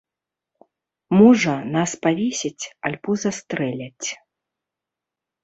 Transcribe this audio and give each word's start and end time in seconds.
Можа, 1.19 1.53
нас 1.75 1.91
павесяць 2.07 2.69
альбо 2.91 3.11
застрэляць. 3.27 4.09